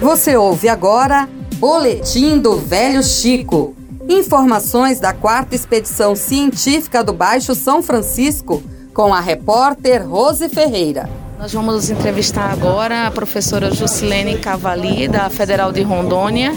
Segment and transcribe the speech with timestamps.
[0.00, 3.74] Você ouve agora Boletim do Velho Chico.
[4.08, 8.62] Informações da quarta expedição científica do Baixo São Francisco
[8.92, 11.08] com a repórter Rose Ferreira.
[11.38, 16.54] Nós vamos entrevistar agora a professora Jusilene Cavali, da Federal de Rondônia,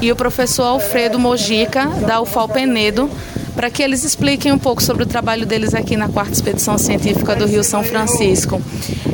[0.00, 3.10] e o professor Alfredo Mojica, da UFAL Penedo,
[3.54, 7.36] para que eles expliquem um pouco sobre o trabalho deles aqui na quarta expedição científica
[7.36, 8.60] do Rio São Francisco.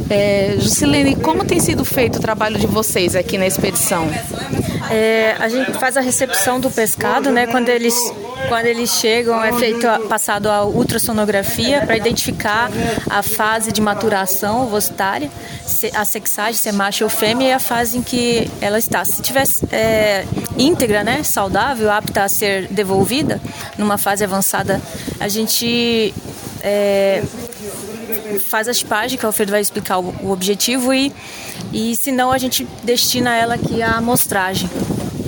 [0.09, 4.09] É, Jusilene, como tem sido feito o trabalho de vocês aqui na expedição?
[4.91, 7.47] É, a gente faz a recepção do pescado, né?
[7.49, 7.95] Quando eles,
[8.49, 12.71] quando eles chegam, é feito passado a ultrassonografia para identificar
[13.11, 15.29] a fase de maturação ovocitária,
[15.93, 19.05] a sexagem, se é macho ou fêmea, e a fase em que ela está.
[19.05, 20.25] Se tiver é,
[20.57, 23.41] íntegra, né, saudável, apta a ser devolvida,
[23.77, 24.81] numa fase avançada,
[25.19, 26.15] a gente
[26.63, 27.23] é,
[28.41, 31.13] faz a chipagem, que o Alfredo vai explicar o, o objetivo, e,
[31.73, 34.69] e se não, a gente destina ela aqui à amostragem.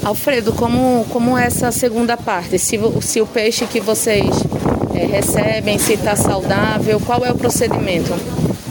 [0.04, 2.58] Alfredo, como, como é essa segunda parte?
[2.58, 4.26] Se, se o peixe que vocês
[4.94, 8.14] é, recebem, se está saudável, qual é o procedimento?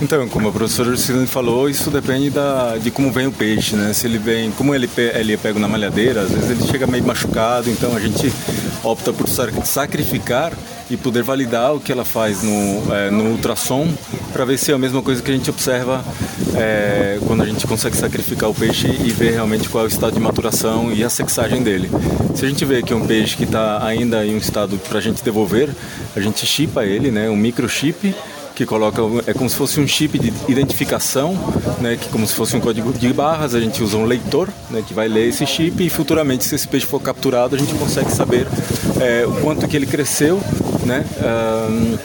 [0.01, 3.93] Então, como a professora Lucilene falou, isso depende da, de como vem o peixe, né?
[3.93, 7.03] Se ele vem, como ele, ele é pego na malhadeira, às vezes ele chega meio
[7.03, 8.31] machucado, então a gente
[8.83, 10.53] opta por sacrificar
[10.89, 13.87] e poder validar o que ela faz no, é, no ultrassom
[14.31, 16.03] para ver se é a mesma coisa que a gente observa
[16.55, 20.13] é, quando a gente consegue sacrificar o peixe e ver realmente qual é o estado
[20.13, 21.89] de maturação e a sexagem dele.
[22.35, 24.99] Se a gente vê que é um peixe que está ainda em um estado para
[24.99, 25.69] a gente devolver,
[26.15, 28.15] a gente chipa ele, né, um microchip
[28.57, 31.37] que coloca é como se fosse um chip de identificação,
[31.79, 34.83] né, que como se fosse um código de barras, a gente usa um leitor, né,
[34.85, 38.11] que vai ler esse chip e futuramente se esse peixe for capturado, a gente consegue
[38.11, 38.47] saber
[38.99, 40.41] é, o quanto que ele cresceu,
[40.87, 41.05] né,
[41.69, 41.97] um,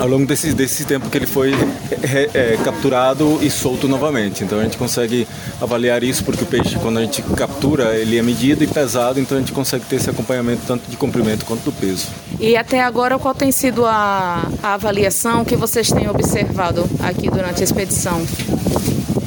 [0.00, 1.52] ao longo desse, desse tempo que ele foi
[2.34, 4.42] é, capturado e solto novamente.
[4.42, 5.28] Então a gente consegue
[5.60, 9.36] avaliar isso porque o peixe, quando a gente captura, ele é medido e pesado, então
[9.36, 12.08] a gente consegue ter esse acompanhamento tanto de comprimento quanto do peso.
[12.38, 17.60] E até agora, qual tem sido a, a avaliação que vocês têm observado aqui durante
[17.60, 18.24] a expedição?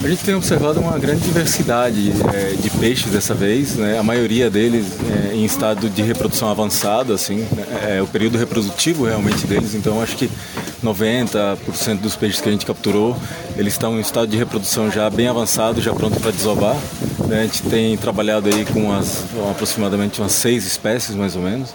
[0.03, 3.97] A gente tem observado uma grande diversidade é, de peixes dessa vez, né?
[3.97, 7.95] a maioria deles é, em estado de reprodução avançado, assim, né?
[7.97, 10.29] é o período reprodutivo realmente deles, então acho que
[10.83, 13.15] 90% dos peixes que a gente capturou,
[13.55, 16.75] eles estão em estado de reprodução já bem avançado, já pronto para desovar.
[17.27, 17.39] Né?
[17.39, 21.69] A gente tem trabalhado aí com umas, aproximadamente umas seis espécies mais ou menos.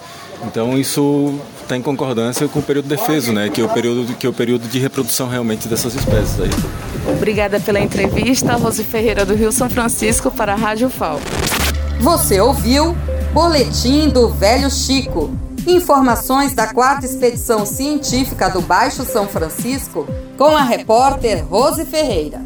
[0.44, 3.50] Então isso está em concordância com o período defeso, né?
[3.50, 6.50] Que é o período que é o período de reprodução realmente dessas espécies aí.
[7.12, 11.20] Obrigada pela entrevista, Rose Ferreira do Rio São Francisco para a Rádio FAO.
[12.00, 12.96] Você ouviu
[13.32, 15.30] Boletim do Velho Chico.
[15.66, 20.06] Informações da quarta expedição científica do Baixo São Francisco
[20.38, 22.40] com a repórter Rose Ferreira.